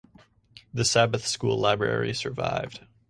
[0.73, 2.83] The Sabbath School Library survived.